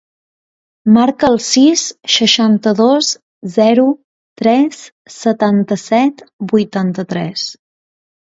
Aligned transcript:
Marca 0.93 1.27
el 1.31 1.35
sis, 1.47 1.81
seixanta-dos, 2.13 3.09
zero, 3.57 3.85
tres, 4.43 4.81
setanta-set, 5.17 6.25
vuitanta-tres. 6.55 7.45